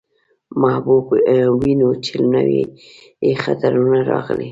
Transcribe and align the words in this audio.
محبوب 0.61 1.07
وينو، 1.59 1.89
چې 2.05 2.13
نوي 2.33 2.61
يې 3.25 3.31
خطونه 3.43 3.99
راغلي. 4.11 4.49